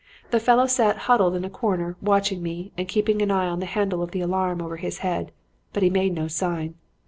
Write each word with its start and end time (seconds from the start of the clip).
The 0.31 0.39
fellow 0.39 0.65
sat 0.65 0.97
huddled 1.05 1.35
in 1.35 1.45
a 1.45 1.49
corner, 1.51 1.95
watching 2.01 2.41
me 2.41 2.71
and 2.75 2.87
keeping 2.87 3.21
an 3.21 3.29
eye 3.29 3.45
on 3.45 3.59
the 3.59 3.67
handle 3.67 4.01
of 4.01 4.09
the 4.09 4.21
alarm 4.21 4.59
over 4.59 4.77
his 4.77 4.97
head; 5.05 5.31
but 5.73 5.83
he 5.83 5.91
made 5.91 6.15
no 6.15 6.27
sign. 6.27 6.73